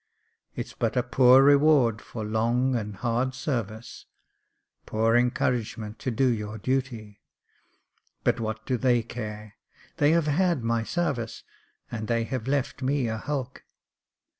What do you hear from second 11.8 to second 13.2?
and they have left me a